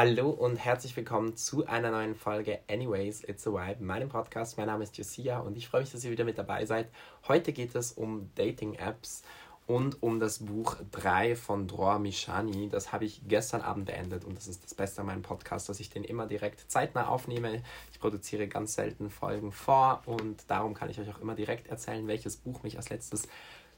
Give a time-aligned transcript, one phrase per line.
[0.00, 4.56] Hallo und herzlich willkommen zu einer neuen Folge Anyways, It's a Vibe, meinem Podcast.
[4.56, 6.88] Mein Name ist Josia und ich freue mich, dass ihr wieder mit dabei seid.
[7.26, 9.24] Heute geht es um Dating-Apps
[9.66, 12.68] und um das Buch 3 von Dror Mishani.
[12.68, 15.80] Das habe ich gestern Abend beendet und das ist das Beste an meinem Podcast, dass
[15.80, 17.64] ich den immer direkt zeitnah aufnehme.
[17.90, 22.06] Ich produziere ganz selten Folgen vor und darum kann ich euch auch immer direkt erzählen,
[22.06, 23.26] welches Buch mich als letztes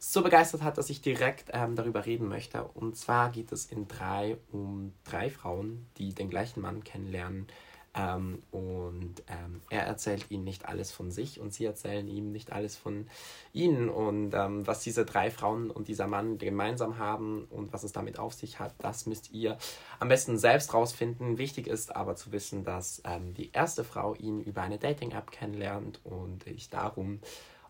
[0.02, 2.64] so begeistert hat, dass ich direkt ähm, darüber reden möchte.
[2.64, 7.46] Und zwar geht es in drei um drei Frauen, die den gleichen Mann kennenlernen.
[7.92, 12.50] Ähm, und ähm, er erzählt ihnen nicht alles von sich und sie erzählen ihm nicht
[12.50, 13.08] alles von
[13.52, 13.90] ihnen.
[13.90, 18.18] Und ähm, was diese drei Frauen und dieser Mann gemeinsam haben und was es damit
[18.18, 19.58] auf sich hat, das müsst ihr
[19.98, 21.36] am besten selbst rausfinden.
[21.36, 26.00] Wichtig ist aber zu wissen, dass ähm, die erste Frau ihn über eine Dating-App kennenlernt
[26.04, 27.20] und ich darum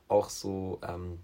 [0.06, 1.18] auch so ähm,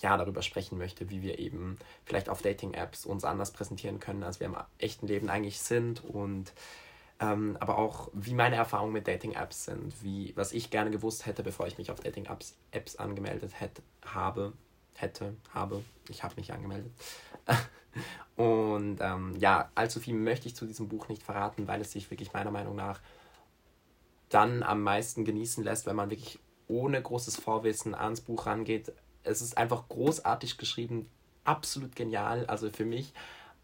[0.00, 4.40] ja, darüber sprechen möchte, wie wir eben vielleicht auf Dating-Apps uns anders präsentieren können, als
[4.40, 6.52] wir im echten Leben eigentlich sind und
[7.20, 11.42] ähm, aber auch, wie meine Erfahrungen mit Dating-Apps sind, wie, was ich gerne gewusst hätte,
[11.42, 14.54] bevor ich mich auf Dating-Apps Apps angemeldet hätte, habe,
[14.94, 16.92] hätte, habe, ich habe mich angemeldet.
[18.36, 22.10] und ähm, ja, allzu viel möchte ich zu diesem Buch nicht verraten, weil es sich
[22.10, 23.00] wirklich meiner Meinung nach
[24.30, 28.92] dann am meisten genießen lässt, wenn man wirklich ohne großes Vorwissen ans Buch rangeht,
[29.24, 31.08] es ist einfach großartig geschrieben,
[31.44, 32.46] absolut genial.
[32.46, 33.12] Also für mich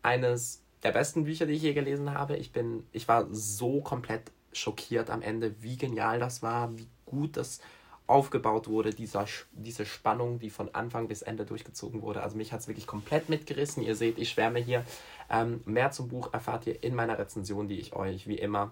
[0.03, 2.37] eines der besten Bücher, die ich je gelesen habe.
[2.37, 7.37] Ich bin, ich war so komplett schockiert am Ende, wie genial das war, wie gut
[7.37, 7.61] das
[8.07, 12.23] aufgebaut wurde, dieser, diese Spannung, die von Anfang bis Ende durchgezogen wurde.
[12.23, 13.83] Also mich hat es wirklich komplett mitgerissen.
[13.83, 14.85] Ihr seht, ich schwärme hier.
[15.29, 18.71] Ähm, mehr zum Buch erfahrt ihr in meiner Rezension, die ich euch wie immer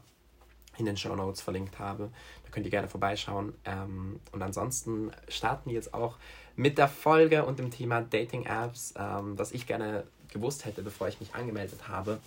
[0.78, 2.10] in den Show Notes verlinkt habe.
[2.44, 3.54] Da könnt ihr gerne vorbeischauen.
[3.64, 6.16] Ähm, und ansonsten starten wir jetzt auch
[6.56, 11.20] mit der Folge und dem Thema Dating-Apps, ähm, was ich gerne gewusst hätte, bevor ich
[11.20, 12.20] mich angemeldet habe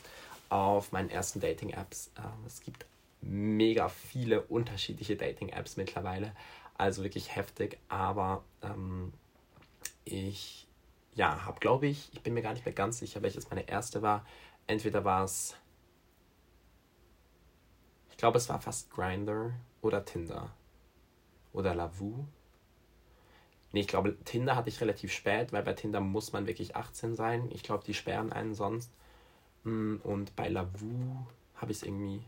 [0.49, 2.11] auf meinen ersten Dating-Apps.
[2.17, 2.85] Ähm, es gibt
[3.21, 6.31] mega viele unterschiedliche Dating-Apps mittlerweile,
[6.77, 9.11] also wirklich heftig, aber ähm,
[10.05, 10.67] ich
[11.17, 14.01] ja, habe glaube ich, ich bin mir gar nicht mehr ganz sicher, welches meine erste
[14.01, 14.25] war.
[14.67, 15.55] Entweder war es,
[18.17, 20.51] ich glaube, es war fast Grinder oder Tinder
[21.53, 22.25] oder Lavu
[23.73, 27.15] Nee, ich glaube, Tinder hatte ich relativ spät, weil bei Tinder muss man wirklich 18
[27.15, 27.49] sein.
[27.51, 28.91] Ich glaube, die sperren einen sonst.
[29.63, 32.21] Hm, und bei Lavu habe ich es irgendwie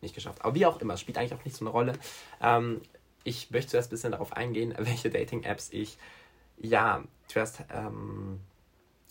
[0.00, 0.44] nicht geschafft.
[0.44, 1.94] Aber wie auch immer, spielt eigentlich auch nicht so eine Rolle.
[2.40, 2.80] Ähm,
[3.24, 5.98] ich möchte zuerst ein bisschen darauf eingehen, welche Dating-Apps ich,
[6.58, 8.40] ja, zuerst, ähm,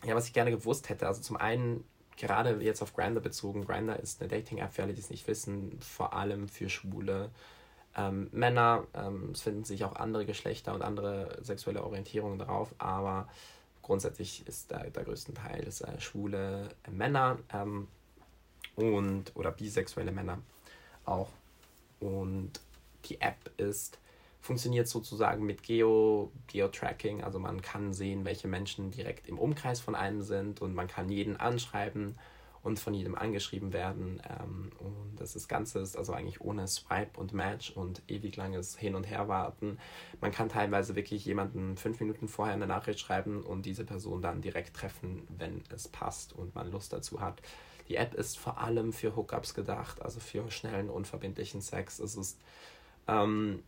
[0.06, 1.08] ja, was ich gerne gewusst hätte.
[1.08, 1.84] Also zum einen,
[2.18, 5.80] gerade jetzt auf Grindr bezogen, Grindr ist eine Dating-App, für alle, die es nicht wissen,
[5.80, 7.30] vor allem für Schwule
[7.96, 8.86] ähm, Männer.
[8.94, 13.28] Ähm, es finden sich auch andere Geschlechter und andere sexuelle Orientierungen drauf, aber
[13.82, 17.88] grundsätzlich ist der, der größte Teil ist, äh, schwule Männer ähm,
[18.76, 20.40] und oder bisexuelle Männer
[21.06, 21.30] auch.
[22.00, 22.52] Und
[23.06, 24.00] die App ist
[24.44, 29.96] funktioniert sozusagen mit Geo, Geo-Tracking, also man kann sehen, welche Menschen direkt im Umkreis von
[29.96, 32.16] einem sind und man kann jeden anschreiben
[32.62, 34.22] und von jedem angeschrieben werden.
[34.30, 38.78] Ähm, und das, das Ganze ist also eigentlich ohne Swipe und Match und ewig langes
[38.78, 39.78] Hin- und Herwarten.
[40.20, 44.42] Man kann teilweise wirklich jemanden fünf Minuten vorher eine Nachricht schreiben und diese Person dann
[44.42, 47.42] direkt treffen, wenn es passt und man Lust dazu hat.
[47.88, 52.00] Die App ist vor allem für Hookups gedacht, also für schnellen, unverbindlichen Sex.
[52.00, 52.40] Es ist
[53.08, 53.64] ähm,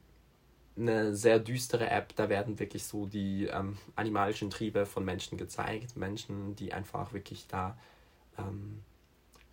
[0.77, 2.15] eine sehr düstere App.
[2.15, 5.95] Da werden wirklich so die ähm, animalischen Triebe von Menschen gezeigt.
[5.95, 7.77] Menschen, die einfach wirklich da
[8.37, 8.81] ähm,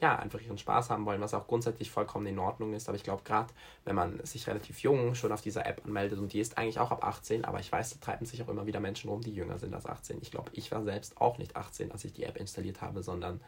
[0.03, 2.89] ja, einfach ihren Spaß haben wollen, was auch grundsätzlich vollkommen in Ordnung ist.
[2.89, 6.33] Aber ich glaube, gerade wenn man sich relativ jung schon auf dieser App anmeldet und
[6.33, 8.81] die ist eigentlich auch ab 18, aber ich weiß, da treiben sich auch immer wieder
[8.81, 10.19] Menschen rum, die jünger sind als 18.
[10.21, 13.41] Ich glaube, ich war selbst auch nicht 18, als ich die App installiert habe, sondern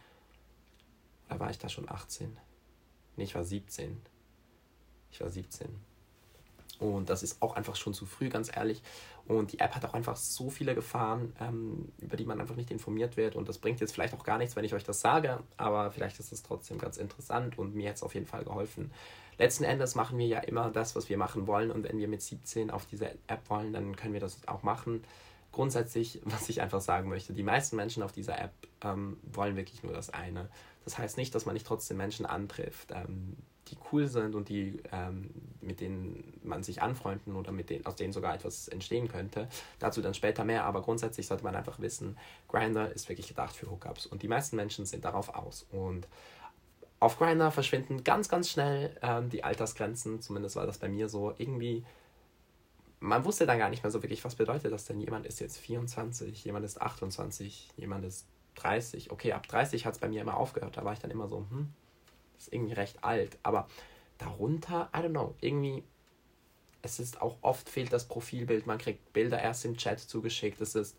[1.28, 2.36] da war ich da schon 18?
[3.16, 4.00] Nee, ich war 17.
[5.10, 5.68] Ich war 17.
[6.80, 8.82] Und das ist auch einfach schon zu früh, ganz ehrlich.
[9.26, 12.70] Und die App hat auch einfach so viele Gefahren, ähm, über die man einfach nicht
[12.70, 13.36] informiert wird.
[13.36, 16.20] Und das bringt jetzt vielleicht auch gar nichts, wenn ich euch das sage, aber vielleicht
[16.20, 18.90] ist es trotzdem ganz interessant und mir hat es auf jeden Fall geholfen.
[19.38, 21.70] Letzten Endes machen wir ja immer das, was wir machen wollen.
[21.70, 25.02] Und wenn wir mit 17 auf diese App wollen, dann können wir das auch machen.
[25.52, 28.52] Grundsätzlich, was ich einfach sagen möchte, die meisten Menschen auf dieser App
[28.82, 30.50] ähm, wollen wirklich nur das eine.
[30.84, 32.92] Das heißt nicht, dass man nicht trotzdem Menschen antrifft.
[32.92, 33.36] Ähm,
[33.68, 35.30] die cool sind und die, ähm,
[35.60, 39.48] mit denen man sich anfreunden oder mit denen, aus denen sogar etwas entstehen könnte.
[39.78, 42.18] Dazu dann später mehr, aber grundsätzlich sollte man einfach wissen,
[42.48, 45.66] Grinder ist wirklich gedacht für Hookups und die meisten Menschen sind darauf aus.
[45.70, 46.06] Und
[47.00, 51.34] auf Grinder verschwinden ganz, ganz schnell ähm, die Altersgrenzen, zumindest war das bei mir so.
[51.36, 51.84] Irgendwie,
[53.00, 55.00] man wusste dann gar nicht mehr so wirklich, was bedeutet das denn?
[55.00, 58.26] Jemand ist jetzt 24, jemand ist 28, jemand ist
[58.56, 59.10] 30.
[59.10, 60.76] Okay, ab 30 hat es bei mir immer aufgehört.
[60.76, 61.72] Da war ich dann immer so, hm,
[62.34, 63.38] Das ist irgendwie recht alt.
[63.42, 63.68] Aber
[64.18, 65.82] darunter, I don't know, irgendwie,
[66.82, 68.66] es ist auch oft fehlt das Profilbild.
[68.66, 70.60] Man kriegt Bilder erst im Chat zugeschickt.
[70.60, 70.96] Es ist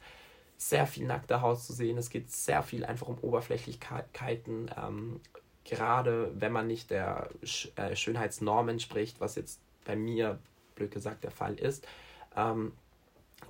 [0.57, 1.97] sehr viel nackte Haut zu sehen.
[1.97, 4.71] Es geht sehr viel einfach um Oberflächlichkeiten.
[4.77, 5.19] Ähm,
[5.65, 10.39] gerade wenn man nicht der Sch äh, Schönheitsnorm entspricht, was jetzt bei mir,
[10.75, 11.87] blöd gesagt, der Fall ist,
[12.35, 12.73] ähm,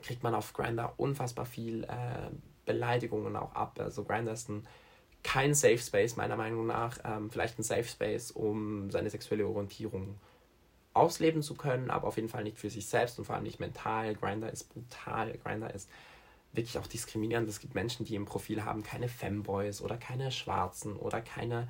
[0.02, 2.30] kriegt man auf Grinder unfassbar viel äh,
[2.66, 3.80] Beleidigungen auch ab.
[3.80, 4.66] Also Grinder ist ein,
[5.26, 7.00] kein Safe Space, meiner Meinung nach.
[7.04, 10.16] Ähm, vielleicht ein Safe Space, um seine sexuelle Orientierung
[10.94, 13.60] ausleben zu können, aber auf jeden Fall nicht für sich selbst und vor allem nicht
[13.60, 14.14] mental.
[14.14, 15.36] Grinder ist brutal.
[15.44, 15.90] Grinder ist
[16.54, 17.50] wirklich auch diskriminierend.
[17.50, 21.68] Es gibt Menschen, die im Profil haben keine Femboys oder keine Schwarzen oder keine,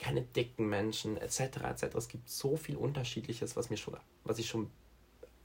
[0.00, 1.40] keine dicken Menschen etc.
[1.70, 1.94] etc.
[1.94, 4.68] Es gibt so viel Unterschiedliches, was mir schon, was ich schon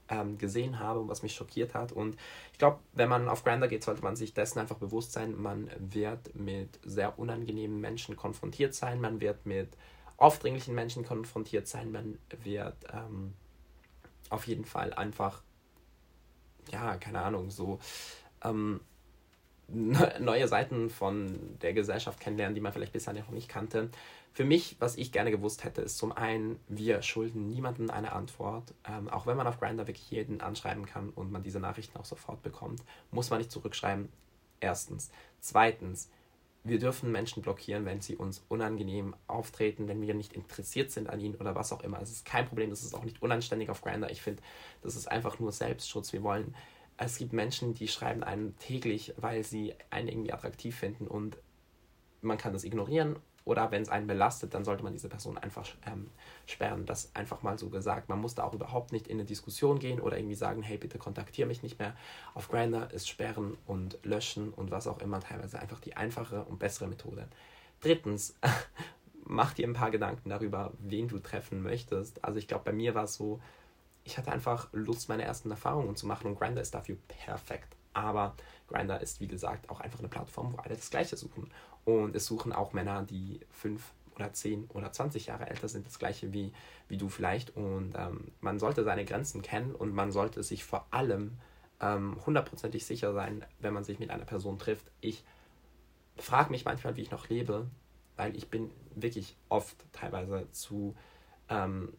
[0.08, 1.92] ähm, gesehen habe und was mich schockiert hat.
[1.92, 2.16] Und
[2.52, 5.40] ich glaube, wenn man auf Grinder geht, sollte man sich dessen einfach bewusst sein.
[5.40, 9.00] Man wird mit sehr unangenehmen Menschen konfrontiert sein.
[9.00, 9.68] Man wird mit
[10.16, 11.92] aufdringlichen Menschen konfrontiert sein.
[11.92, 13.34] Man wird ähm,
[14.30, 15.42] auf jeden Fall einfach,
[16.70, 17.78] ja, keine Ahnung, so
[18.42, 18.80] ähm,
[20.20, 23.90] neue Seiten von der Gesellschaft kennenlernen, die man vielleicht bisher noch nicht kannte.
[24.36, 28.74] Für mich, was ich gerne gewusst hätte, ist zum einen, wir schulden niemandem eine Antwort.
[28.86, 32.04] Ähm, auch wenn man auf Grindr wirklich jeden anschreiben kann und man diese Nachrichten auch
[32.04, 34.10] sofort bekommt, muss man nicht zurückschreiben.
[34.60, 35.10] Erstens.
[35.40, 36.10] Zweitens,
[36.64, 41.18] wir dürfen Menschen blockieren, wenn sie uns unangenehm auftreten, wenn wir nicht interessiert sind an
[41.18, 42.02] ihnen oder was auch immer.
[42.02, 44.10] Es ist kein Problem, das ist auch nicht unanständig auf Grindr.
[44.10, 44.42] Ich finde,
[44.82, 46.12] das ist einfach nur Selbstschutz.
[46.12, 46.54] Wir wollen
[46.98, 51.38] es gibt Menschen, die schreiben einen täglich, weil sie einen irgendwie attraktiv finden und
[52.20, 53.16] man kann das ignorieren
[53.46, 56.10] oder wenn es einen belastet, dann sollte man diese Person einfach ähm,
[56.46, 56.84] sperren.
[56.84, 58.08] Das einfach mal so gesagt.
[58.08, 60.98] Man muss da auch überhaupt nicht in eine Diskussion gehen oder irgendwie sagen, hey, bitte
[60.98, 61.94] kontaktiere mich nicht mehr.
[62.34, 66.58] Auf Grindr ist sperren und löschen und was auch immer teilweise einfach die einfache und
[66.58, 67.28] bessere Methode.
[67.80, 68.36] Drittens,
[69.24, 72.24] mach dir ein paar Gedanken darüber, wen du treffen möchtest.
[72.24, 73.40] Also ich glaube, bei mir war es so,
[74.02, 77.76] ich hatte einfach Lust, meine ersten Erfahrungen zu machen und Grinder ist dafür perfekt.
[77.92, 78.34] Aber
[78.66, 81.48] Grinder ist, wie gesagt, auch einfach eine Plattform, wo alle das Gleiche suchen.
[81.86, 85.98] Und es suchen auch Männer, die fünf oder zehn oder 20 Jahre älter sind, das
[85.98, 86.52] Gleiche wie,
[86.88, 87.56] wie du vielleicht.
[87.56, 91.38] Und ähm, man sollte seine Grenzen kennen und man sollte sich vor allem
[91.80, 94.90] ähm, hundertprozentig ähm, sicher sein, wenn man sich mit einer Person trifft.
[95.00, 95.24] Ich
[96.16, 97.66] frage mich manchmal, wie ich noch lebe,
[98.16, 100.96] weil ich bin wirklich oft teilweise zu
[101.48, 101.92] ähm,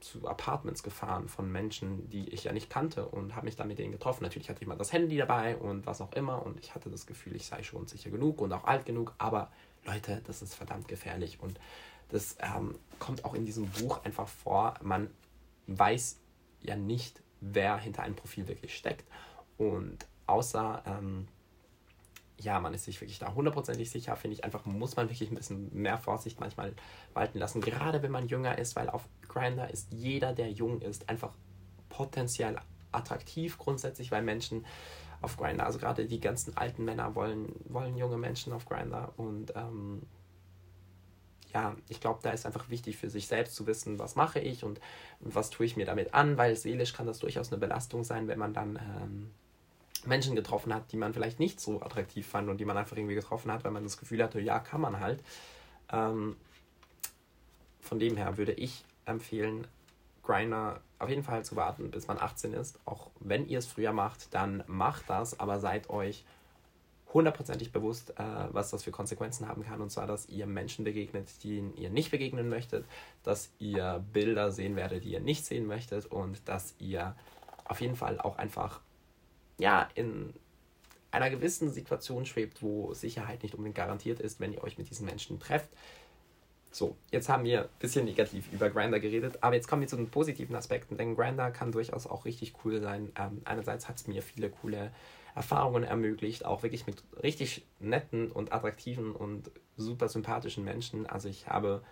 [0.00, 3.78] zu Apartments gefahren von Menschen, die ich ja nicht kannte und habe mich dann mit
[3.78, 4.24] denen getroffen.
[4.24, 7.06] Natürlich hatte ich mal das Handy dabei und was auch immer und ich hatte das
[7.06, 9.50] Gefühl, ich sei schon sicher genug und auch alt genug, aber
[9.84, 11.58] Leute, das ist verdammt gefährlich und
[12.08, 14.74] das ähm, kommt auch in diesem Buch einfach vor.
[14.82, 15.10] Man
[15.66, 16.20] weiß
[16.60, 19.04] ja nicht, wer hinter einem Profil wirklich steckt
[19.56, 21.28] und außer ähm,
[22.42, 25.36] ja, man ist sich wirklich da hundertprozentig sicher, finde ich einfach, muss man wirklich ein
[25.36, 26.74] bisschen mehr Vorsicht manchmal
[27.14, 27.60] walten lassen.
[27.60, 31.32] Gerade wenn man jünger ist, weil auf Grinder ist jeder, der jung ist, einfach
[31.88, 32.56] potenziell
[32.90, 34.64] attraktiv grundsätzlich, weil Menschen
[35.20, 39.52] auf Grinder, also gerade die ganzen alten Männer wollen, wollen junge Menschen auf Grinder und
[39.54, 40.02] ähm,
[41.52, 44.64] ja, ich glaube, da ist einfach wichtig für sich selbst zu wissen, was mache ich
[44.64, 44.80] und
[45.20, 48.38] was tue ich mir damit an, weil seelisch kann das durchaus eine Belastung sein, wenn
[48.38, 49.30] man dann ähm,
[50.04, 53.14] Menschen getroffen hat, die man vielleicht nicht so attraktiv fand und die man einfach irgendwie
[53.14, 55.22] getroffen hat, weil man das Gefühl hatte, ja, kann man halt.
[55.90, 56.36] Ähm,
[57.80, 59.66] von dem her würde ich empfehlen,
[60.22, 62.78] Grinder auf jeden Fall zu warten, bis man 18 ist.
[62.84, 66.24] Auch wenn ihr es früher macht, dann macht das, aber seid euch
[67.12, 68.22] hundertprozentig bewusst, äh,
[68.52, 69.80] was das für Konsequenzen haben kann.
[69.80, 72.86] Und zwar, dass ihr Menschen begegnet, denen ihr nicht begegnen möchtet,
[73.22, 77.14] dass ihr Bilder sehen werdet, die ihr nicht sehen möchtet und dass ihr
[77.64, 78.80] auf jeden Fall auch einfach
[79.58, 80.32] ja, in
[81.10, 85.06] einer gewissen Situation schwebt, wo Sicherheit nicht unbedingt garantiert ist, wenn ihr euch mit diesen
[85.06, 85.68] Menschen trefft.
[86.70, 89.96] So, jetzt haben wir ein bisschen negativ über Grinder geredet, aber jetzt kommen wir zu
[89.96, 93.12] den positiven Aspekten, denn Grinder kann durchaus auch richtig cool sein.
[93.18, 94.90] Ähm, einerseits hat es mir viele coole
[95.34, 101.06] Erfahrungen ermöglicht, auch wirklich mit richtig netten und attraktiven und super sympathischen Menschen.
[101.06, 101.82] Also ich habe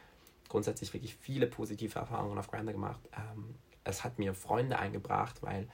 [0.49, 3.01] grundsätzlich wirklich viele positive Erfahrungen auf Grinder gemacht.
[3.15, 5.69] Ähm, es hat mir Freunde eingebracht, weil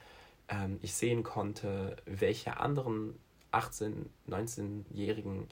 [0.49, 3.17] ähm, ich sehen konnte, welche anderen
[3.51, 5.47] 18-, 19-Jährigen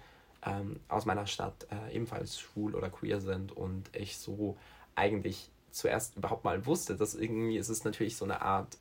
[0.46, 4.58] ähm, aus meiner Stadt äh, ebenfalls schwul oder queer sind und ich so
[4.96, 8.78] eigentlich zuerst überhaupt mal wusste, dass irgendwie ist es natürlich so eine Art,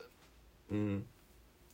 [0.69, 1.05] mh, hm,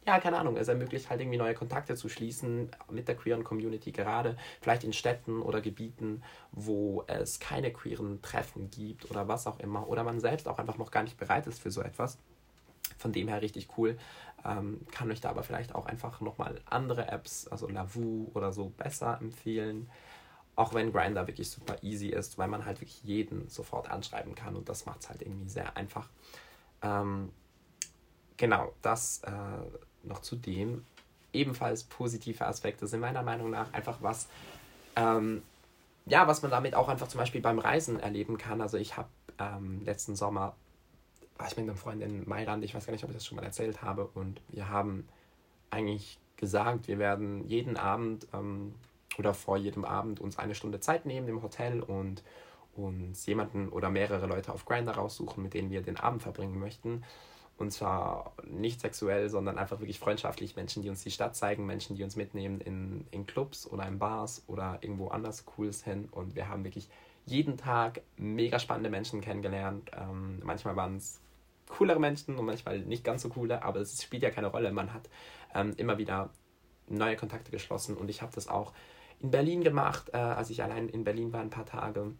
[0.05, 3.91] ja, keine Ahnung, es ermöglicht halt irgendwie neue Kontakte zu schließen mit der queeren Community,
[3.91, 9.59] gerade vielleicht in Städten oder Gebieten, wo es keine queeren Treffen gibt oder was auch
[9.59, 12.17] immer, oder man selbst auch einfach noch gar nicht bereit ist für so etwas.
[12.97, 13.97] Von dem her richtig cool.
[14.45, 18.69] Ähm, kann euch da aber vielleicht auch einfach nochmal andere Apps, also Lavu oder so,
[18.69, 19.89] besser empfehlen.
[20.55, 24.55] Auch wenn Grinder wirklich super easy ist, weil man halt wirklich jeden sofort anschreiben kann
[24.55, 26.09] und das macht es halt irgendwie sehr einfach.
[26.81, 27.31] Ähm,
[28.37, 29.31] genau, das äh,
[30.03, 30.85] noch zu dem.
[31.33, 34.27] Ebenfalls positive Aspekte sind meiner Meinung nach einfach was,
[34.95, 35.43] ähm,
[36.05, 38.59] ja, was man damit auch einfach zum Beispiel beim Reisen erleben kann.
[38.59, 39.07] Also ich habe
[39.39, 40.55] ähm, letzten Sommer,
[41.37, 43.35] war ich mit einem Freund in Mailand, ich weiß gar nicht, ob ich das schon
[43.35, 45.07] mal erzählt habe, und wir haben
[45.69, 48.73] eigentlich gesagt, wir werden jeden Abend ähm,
[49.17, 52.23] oder vor jedem Abend uns eine Stunde Zeit nehmen im Hotel und
[52.75, 57.03] uns jemanden oder mehrere Leute auf Grindr raussuchen, mit denen wir den Abend verbringen möchten.
[57.57, 60.55] Und zwar nicht sexuell, sondern einfach wirklich freundschaftlich.
[60.55, 63.99] Menschen, die uns die Stadt zeigen, Menschen, die uns mitnehmen in, in Clubs oder in
[63.99, 66.07] Bars oder irgendwo anders Cooles hin.
[66.11, 66.89] Und wir haben wirklich
[67.25, 69.91] jeden Tag mega spannende Menschen kennengelernt.
[69.95, 71.19] Ähm, manchmal waren es
[71.69, 74.71] coolere Menschen und manchmal nicht ganz so coole, aber es spielt ja keine Rolle.
[74.71, 75.09] Man hat
[75.55, 76.29] ähm, immer wieder
[76.87, 78.73] neue Kontakte geschlossen und ich habe das auch
[79.19, 82.13] in Berlin gemacht, äh, als ich allein in Berlin war ein paar Tage.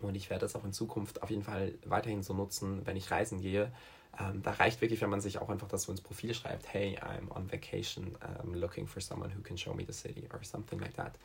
[0.00, 3.10] Und ich werde das auch in Zukunft auf jeden Fall weiterhin so nutzen, wenn ich
[3.10, 3.72] reisen gehe.
[4.18, 6.98] Ähm, da reicht wirklich, wenn man sich auch einfach das so ins Profil schreibt, hey,
[6.98, 10.78] I'm on vacation, I'm looking for someone who can show me the city or something
[10.80, 11.18] like that.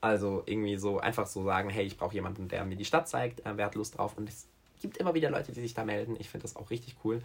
[0.00, 3.40] Also irgendwie so einfach so sagen, hey, ich brauche jemanden, der mir die Stadt zeigt,
[3.40, 4.16] äh, wer hat Lust drauf.
[4.16, 4.46] Und es
[4.80, 6.16] gibt immer wieder Leute, die sich da melden.
[6.18, 7.22] Ich finde das auch richtig cool.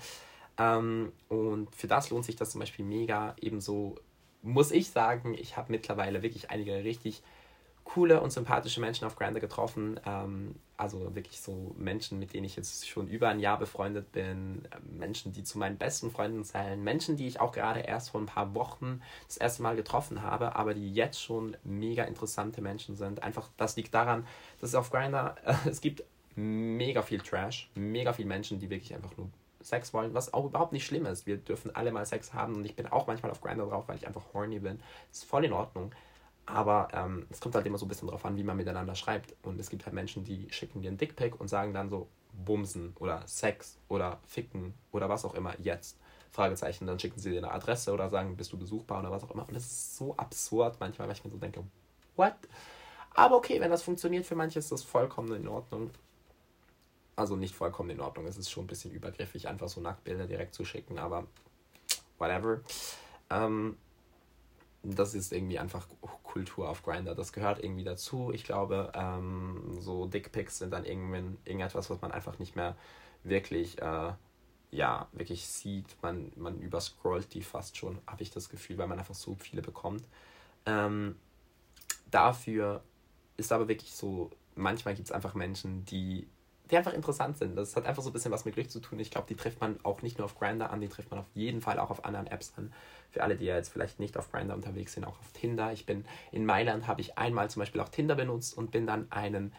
[0.57, 3.35] Ähm, und für das lohnt sich das zum Beispiel mega.
[3.41, 3.95] Ebenso
[4.41, 7.21] muss ich sagen, ich habe mittlerweile wirklich einige richtig
[7.83, 9.99] coole und sympathische Menschen auf Grindr getroffen.
[10.05, 14.67] Ähm, also wirklich so Menschen, mit denen ich jetzt schon über ein Jahr befreundet bin.
[14.97, 16.83] Menschen, die zu meinen besten Freunden zählen.
[16.83, 20.55] Menschen, die ich auch gerade erst vor ein paar Wochen das erste Mal getroffen habe,
[20.55, 23.21] aber die jetzt schon mega interessante Menschen sind.
[23.21, 24.25] Einfach, das liegt daran,
[24.59, 26.03] dass es auf Grindr, äh, es gibt
[26.35, 29.29] mega viel Trash, mega viele Menschen, die wirklich einfach nur
[29.61, 31.27] Sex wollen, was auch überhaupt nicht schlimm ist.
[31.27, 33.97] Wir dürfen alle mal Sex haben und ich bin auch manchmal auf Grindr drauf, weil
[33.97, 34.79] ich einfach horny bin.
[35.09, 35.91] Das ist voll in Ordnung.
[36.45, 39.35] Aber ähm, es kommt halt immer so ein bisschen drauf an, wie man miteinander schreibt.
[39.43, 42.93] Und es gibt halt Menschen, die schicken dir einen Dickpick und sagen dann so Bumsen
[42.99, 45.97] oder Sex oder Ficken oder was auch immer jetzt.
[46.31, 46.87] Fragezeichen.
[46.87, 49.47] Dann schicken sie dir eine Adresse oder sagen, bist du besuchbar oder was auch immer.
[49.47, 51.63] Und das ist so absurd manchmal, weil ich mir so denke,
[52.15, 52.35] what?
[53.13, 55.91] Aber okay, wenn das funktioniert für manche, ist das vollkommen in Ordnung
[57.15, 58.25] also nicht vollkommen in Ordnung.
[58.25, 61.27] Es ist schon ein bisschen übergriffig, einfach so Nacktbilder direkt zu schicken, aber
[62.17, 62.61] whatever.
[63.29, 63.77] Ähm,
[64.83, 65.87] das ist irgendwie einfach
[66.23, 67.13] Kultur auf Grinder.
[67.13, 68.31] Das gehört irgendwie dazu.
[68.33, 72.75] Ich glaube, ähm, so Dickpics sind dann irgendwann irgendetwas, was man einfach nicht mehr
[73.23, 74.13] wirklich, äh,
[74.71, 75.97] ja, wirklich sieht.
[76.01, 79.61] Man, man überscrollt die fast schon, habe ich das Gefühl, weil man einfach so viele
[79.61, 80.03] bekommt.
[80.65, 81.15] Ähm,
[82.09, 82.83] dafür
[83.37, 86.27] ist aber wirklich so, manchmal gibt es einfach Menschen, die
[86.71, 87.55] die einfach interessant sind.
[87.55, 88.99] Das hat einfach so ein bisschen was mit Glück zu tun.
[88.99, 91.25] Ich glaube, die trifft man auch nicht nur auf Grinder an, die trifft man auf
[91.33, 92.73] jeden Fall auch auf anderen Apps an.
[93.09, 95.73] Für alle, die ja jetzt vielleicht nicht auf Grinder unterwegs sind, auch auf Tinder.
[95.73, 99.11] Ich bin in Mailand, habe ich einmal zum Beispiel auch Tinder benutzt und bin dann
[99.11, 99.53] einen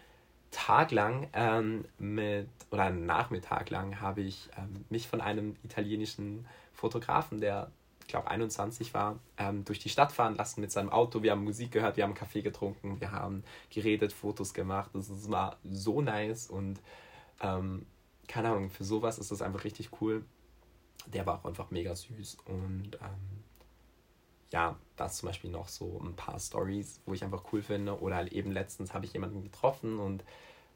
[0.51, 6.47] Tag lang ähm, mit, oder einen Nachmittag lang, habe ich ähm, mich von einem italienischen
[6.73, 7.71] Fotografen, der
[8.03, 11.23] ich glaube 21 war, ähm, durch die Stadt fahren lassen mit seinem Auto.
[11.23, 14.91] Wir haben Musik gehört, wir haben Kaffee getrunken, wir haben geredet, Fotos gemacht.
[14.95, 16.81] Das, das war so nice und
[17.41, 17.87] ähm,
[18.29, 20.25] keine Ahnung, für sowas ist das einfach richtig cool.
[21.07, 23.43] Der war auch einfach mega süß und ähm,
[24.53, 28.01] ja, das zum Beispiel noch so ein paar Stories, wo ich einfach cool finde.
[28.01, 30.25] Oder halt eben letztens habe ich jemanden getroffen und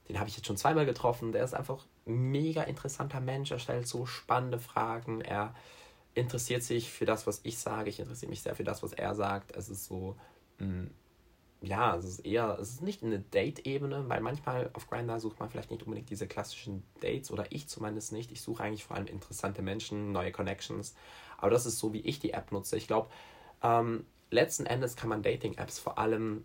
[0.08, 1.32] den habe ich jetzt schon zweimal getroffen.
[1.32, 3.50] Der ist einfach ein mega interessanter Mensch.
[3.50, 5.20] Er stellt so spannende Fragen.
[5.20, 5.54] Er
[6.16, 7.90] interessiert sich für das, was ich sage.
[7.90, 9.54] Ich interessiere mich sehr für das, was er sagt.
[9.54, 10.16] Es ist so,
[10.58, 10.90] mh, mm,
[11.60, 15.50] ja, es ist eher, es ist nicht eine Date-Ebene, weil manchmal auf Grindr sucht man
[15.50, 18.32] vielleicht nicht unbedingt diese klassischen Dates oder ich zumindest nicht.
[18.32, 20.94] Ich suche eigentlich vor allem interessante Menschen, neue Connections.
[21.38, 22.76] Aber das ist so, wie ich die App nutze.
[22.76, 23.10] Ich glaube,
[23.62, 26.44] ähm, letzten Endes kann man Dating-Apps vor allem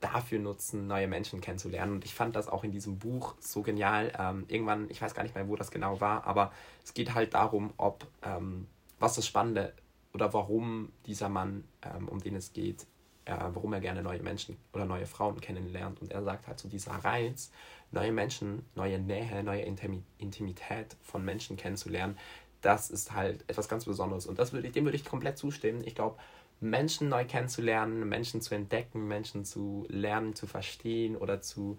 [0.00, 1.92] dafür nutzen, neue Menschen kennenzulernen.
[1.92, 4.12] Und ich fand das auch in diesem Buch so genial.
[4.18, 6.52] Ähm, irgendwann, ich weiß gar nicht mehr, wo das genau war, aber
[6.84, 8.66] es geht halt darum, ob, ähm,
[8.98, 9.72] was das Spannende
[10.12, 12.86] oder warum dieser Mann, ähm, um den es geht,
[13.24, 16.00] äh, warum er gerne neue Menschen oder neue Frauen kennenlernt.
[16.00, 17.50] Und er sagt halt so, dieser Reiz,
[17.90, 22.16] neue Menschen, neue Nähe, neue Intimität von Menschen kennenzulernen,
[22.60, 24.26] das ist halt etwas ganz Besonderes.
[24.26, 25.82] Und das würde, dem würde ich komplett zustimmen.
[25.84, 26.16] Ich glaube,
[26.60, 31.78] Menschen neu kennenzulernen, Menschen zu entdecken, Menschen zu lernen, zu verstehen oder zu,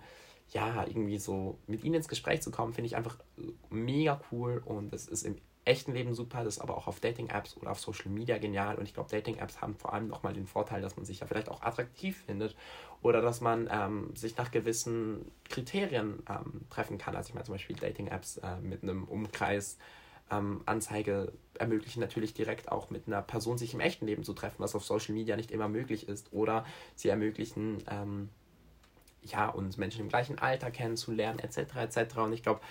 [0.52, 3.18] ja, irgendwie so mit ihnen ins Gespräch zu kommen, finde ich einfach
[3.70, 7.58] mega cool und es ist im echten Leben super, das ist aber auch auf Dating-Apps
[7.58, 10.82] oder auf Social Media genial und ich glaube, Dating-Apps haben vor allem nochmal den Vorteil,
[10.82, 12.56] dass man sich ja vielleicht auch attraktiv findet
[13.02, 17.16] oder dass man ähm, sich nach gewissen Kriterien ähm, treffen kann.
[17.16, 19.78] Also ich meine zum Beispiel Dating-Apps äh, mit einem Umkreis
[20.32, 24.60] ähm, Anzeige ermöglichen natürlich direkt auch mit einer Person sich im echten Leben zu treffen,
[24.60, 26.32] was auf Social Media nicht immer möglich ist.
[26.32, 28.30] Oder sie ermöglichen ähm,
[29.24, 31.76] ja, und Menschen im gleichen Alter kennenzulernen, etc.
[31.76, 32.18] etc.
[32.18, 32.62] Und ich glaube,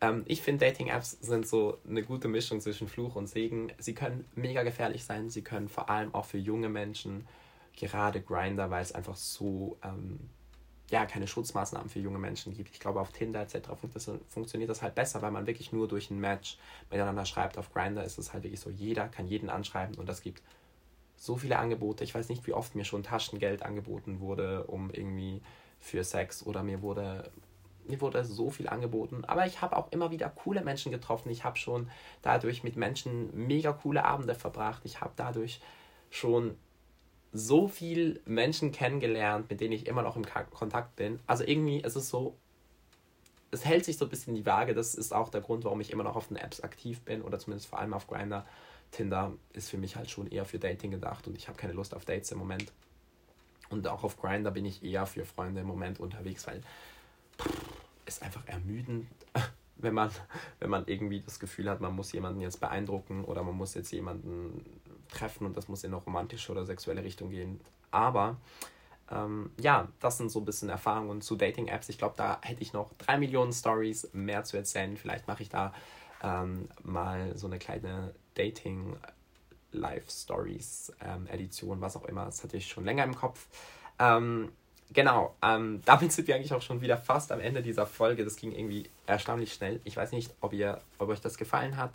[0.00, 3.72] ähm, ich finde, Dating-Apps sind so eine gute Mischung zwischen Fluch und Segen.
[3.78, 7.26] Sie können mega gefährlich sein, sie können vor allem auch für junge Menschen,
[7.76, 10.30] gerade Grinder, weil es einfach so ähm,
[10.90, 12.70] ja, keine Schutzmaßnahmen für junge Menschen gibt.
[12.70, 13.70] Ich glaube, auf Tinder etc.
[14.28, 16.58] funktioniert das halt besser, weil man wirklich nur durch ein Match
[16.90, 17.58] miteinander schreibt.
[17.58, 20.42] Auf Grinder ist es halt wirklich so, jeder kann jeden anschreiben und das gibt
[21.16, 22.04] so viele Angebote.
[22.04, 25.42] Ich weiß nicht, wie oft mir schon Taschengeld angeboten wurde, um irgendwie
[25.80, 27.30] für Sex oder mir wurde
[27.88, 31.30] mir wurde so viel angeboten, aber ich habe auch immer wieder coole Menschen getroffen.
[31.30, 31.88] Ich habe schon
[32.20, 34.82] dadurch mit Menschen mega coole Abende verbracht.
[34.84, 35.60] Ich habe dadurch
[36.10, 36.56] schon
[37.32, 41.20] so viel Menschen kennengelernt, mit denen ich immer noch im Kontakt bin.
[41.26, 42.34] Also irgendwie ist es so,
[43.50, 44.74] es hält sich so ein bisschen die Waage.
[44.74, 47.38] Das ist auch der Grund, warum ich immer noch auf den Apps aktiv bin oder
[47.38, 48.46] zumindest vor allem auf Grindr.
[48.92, 51.94] Tinder ist für mich halt schon eher für Dating gedacht und ich habe keine Lust
[51.94, 52.72] auf Dates im Moment.
[53.68, 56.62] Und auch auf Grindr bin ich eher für Freunde im Moment unterwegs, weil
[58.06, 59.06] ist einfach ermüdend,
[59.76, 60.10] wenn man,
[60.60, 63.90] wenn man irgendwie das Gefühl hat, man muss jemanden jetzt beeindrucken oder man muss jetzt
[63.90, 64.64] jemanden
[65.08, 67.60] treffen und das muss in eine romantische oder sexuelle Richtung gehen.
[67.90, 68.36] Aber
[69.10, 71.88] ähm, ja, das sind so ein bisschen Erfahrungen zu Dating-Apps.
[71.88, 74.96] Ich glaube, da hätte ich noch drei Millionen Stories mehr zu erzählen.
[74.96, 75.72] Vielleicht mache ich da
[76.22, 78.96] ähm, mal so eine kleine Dating-
[79.76, 82.26] Live-Stories-Edition, ähm, was auch immer.
[82.26, 83.46] Das hatte ich schon länger im Kopf.
[83.98, 84.50] Ähm,
[84.92, 88.24] genau, ähm, damit sind wir eigentlich auch schon wieder fast am Ende dieser Folge.
[88.24, 89.80] Das ging irgendwie erstaunlich schnell.
[89.84, 91.92] Ich weiß nicht, ob, ihr, ob euch das gefallen hat.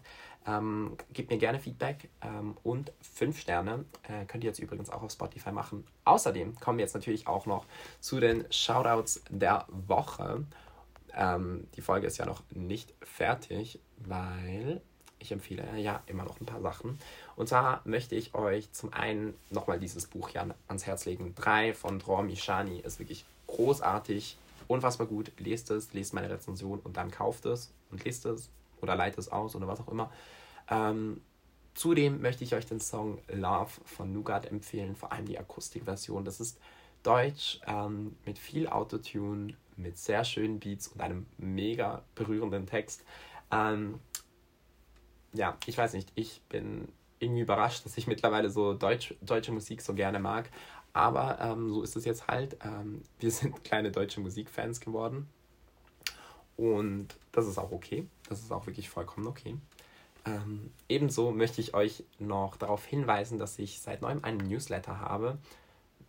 [0.48, 5.04] Ähm, gebt mir gerne Feedback ähm, und 5 Sterne äh, könnt ihr jetzt übrigens auch
[5.04, 5.86] auf Spotify machen.
[6.04, 7.66] Außerdem kommen wir jetzt natürlich auch noch
[8.00, 10.44] zu den Shoutouts der Woche.
[11.16, 14.82] Ähm, die Folge ist ja noch nicht fertig, weil
[15.20, 16.98] ich empfehle ja immer noch ein paar Sachen.
[17.36, 21.36] Und zwar möchte ich euch zum einen nochmal dieses Buch hier ans Herz legen.
[21.36, 25.32] 3 von Dror Mishani ist wirklich großartig, unfassbar gut.
[25.38, 28.50] Lest es, lest meine Rezension und dann kauft es und lest es
[28.82, 30.12] oder leitet es aus oder was auch immer.
[30.70, 31.22] Ähm,
[31.74, 36.26] zudem möchte ich euch den Song Love von Nougat empfehlen, vor allem die Akustikversion.
[36.26, 36.60] Das ist
[37.04, 43.04] deutsch ähm, mit viel Autotune, mit sehr schönen Beats und einem mega berührenden Text.
[43.52, 44.00] Ähm,
[45.34, 49.82] ja, ich weiß nicht, ich bin irgendwie überrascht, dass ich mittlerweile so Deutsch, deutsche Musik
[49.82, 50.50] so gerne mag.
[50.94, 52.58] Aber ähm, so ist es jetzt halt.
[52.64, 55.30] Ähm, wir sind kleine deutsche Musikfans geworden.
[56.58, 58.08] Und das ist auch okay.
[58.32, 59.58] Das ist auch wirklich vollkommen okay.
[60.26, 65.38] Ähm, ebenso möchte ich euch noch darauf hinweisen, dass ich seit neuem einen Newsletter habe.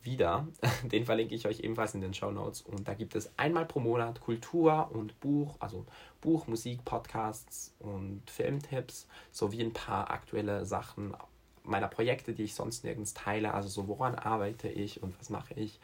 [0.04, 0.46] Wieder.
[0.85, 2.62] Den verlinke ich euch ebenfalls in den Show Notes.
[2.62, 5.85] Und da gibt es einmal pro Monat Kultur und Buch, also
[6.20, 11.16] Buch, Musik, Podcasts und Filmtipps sowie ein paar aktuelle Sachen
[11.64, 13.52] meiner Projekte, die ich sonst nirgends teile.
[13.52, 15.80] Also so, woran arbeite ich und was mache ich.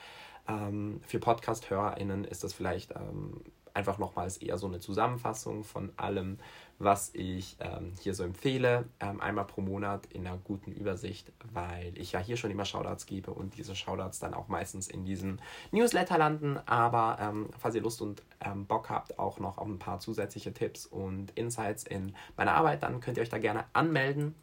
[0.47, 3.41] Ähm, für Podcast-HörerInnen ist das vielleicht ähm,
[3.79, 6.39] einfach nochmals eher so eine Zusammenfassung von allem,
[6.81, 8.87] was ich ähm, hier so empfehle.
[8.99, 13.07] Ähm, einmal pro Monat in einer guten Übersicht, weil ich ja hier schon immer Shoutouts
[13.07, 15.39] gebe und diese Shoutouts dann auch meistens in diesem
[15.71, 16.59] Newsletter landen.
[16.67, 20.53] Aber ähm, falls ihr Lust und ähm, Bock habt, auch noch auf ein paar zusätzliche
[20.53, 24.35] Tipps und Insights in meiner Arbeit, dann könnt ihr euch da gerne anmelden.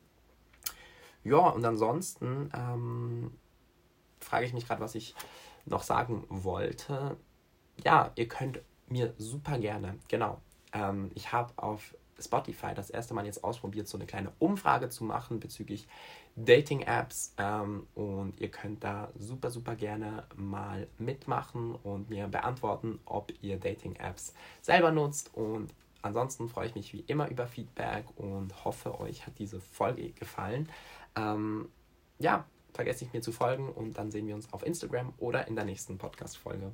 [1.26, 3.32] Ja, und ansonsten ähm,
[4.22, 5.14] frage ich mich gerade, was ich
[5.66, 7.18] noch sagen wollte.
[7.84, 10.42] Ja, ihr könnt mir super gerne, genau.
[10.74, 15.04] Ähm, ich habe auf Spotify das erste Mal jetzt ausprobiert, so eine kleine Umfrage zu
[15.04, 15.88] machen bezüglich
[16.36, 17.34] Dating-Apps.
[17.38, 23.60] Ähm, und ihr könnt da super, super gerne mal mitmachen und mir beantworten, ob ihr
[23.60, 25.34] Dating-Apps selber nutzt.
[25.34, 30.12] Und ansonsten freue ich mich wie immer über Feedback und hoffe, euch hat diese Folge
[30.12, 30.70] gefallen.
[31.16, 31.70] Ähm,
[32.20, 35.56] ja, vergesst nicht mir zu folgen und dann sehen wir uns auf Instagram oder in
[35.56, 36.72] der nächsten Podcast-Folge.